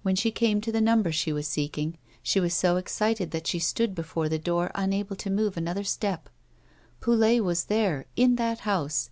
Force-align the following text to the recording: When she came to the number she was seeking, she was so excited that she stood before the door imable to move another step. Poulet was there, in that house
When 0.00 0.16
she 0.16 0.30
came 0.30 0.62
to 0.62 0.72
the 0.72 0.80
number 0.80 1.12
she 1.12 1.34
was 1.34 1.46
seeking, 1.46 1.98
she 2.22 2.40
was 2.40 2.54
so 2.54 2.78
excited 2.78 3.30
that 3.32 3.46
she 3.46 3.58
stood 3.58 3.94
before 3.94 4.26
the 4.26 4.38
door 4.38 4.70
imable 4.74 5.18
to 5.18 5.28
move 5.28 5.54
another 5.54 5.84
step. 5.84 6.30
Poulet 7.02 7.44
was 7.44 7.64
there, 7.64 8.06
in 8.16 8.36
that 8.36 8.60
house 8.60 9.10